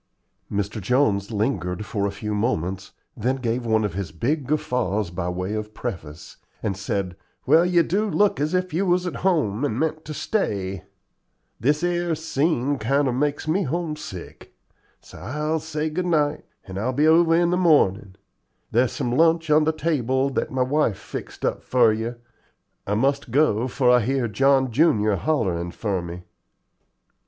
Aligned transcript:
Mr. 0.51 0.81
Jones 0.81 1.29
lingered 1.29 1.85
for 1.85 2.07
a 2.07 2.11
few 2.11 2.33
moments, 2.33 2.91
then 3.15 3.35
gave 3.35 3.67
one 3.67 3.83
of 3.85 3.93
his 3.93 4.11
big 4.11 4.47
guffaws 4.47 5.11
by 5.11 5.29
way 5.29 5.53
of 5.53 5.75
preface, 5.75 6.37
and 6.63 6.75
said: 6.75 7.15
"Well, 7.45 7.63
you 7.63 7.83
do 7.83 8.09
look 8.09 8.39
as 8.41 8.55
if 8.55 8.73
you 8.73 8.87
was 8.87 9.05
at 9.05 9.17
home 9.17 9.63
and 9.63 9.79
meant 9.79 10.03
to 10.05 10.13
stay. 10.15 10.85
This 11.59 11.83
'ere 11.83 12.15
scene 12.15 12.79
kinder 12.79 13.11
makes 13.13 13.47
me 13.47 13.61
homesick; 13.61 14.55
so 15.01 15.19
I'll 15.19 15.59
say 15.59 15.87
good 15.87 16.07
night, 16.07 16.45
and 16.65 16.79
I'll 16.79 16.93
be 16.93 17.05
over 17.05 17.35
in 17.35 17.51
the 17.51 17.55
mornin'. 17.57 18.15
There's 18.71 18.93
some 18.93 19.11
lunch 19.15 19.51
on 19.51 19.65
the 19.65 19.71
table 19.71 20.31
that 20.31 20.49
my 20.49 20.63
wife 20.63 20.97
fixed 20.97 21.45
up 21.45 21.61
for 21.61 21.93
you. 21.93 22.15
I 22.87 22.95
must 22.95 23.29
go, 23.29 23.67
for 23.67 23.91
I 23.91 23.99
hear 23.99 24.27
John 24.27 24.71
junior 24.71 25.15
hollerin' 25.15 25.69
for 25.73 26.01
me." 26.01 26.23